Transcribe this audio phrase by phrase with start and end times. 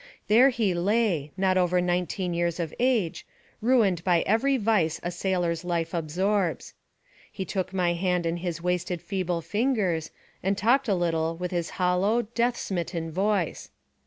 [0.29, 3.23] There he lay, not over nineteen years of age,
[3.61, 6.73] ruined by every vice a sailor's life absorbs.
[7.31, 10.09] He took my hand in his wasted feeble fingers,
[10.41, 13.69] and talked a little with his hollow, death smitten voice.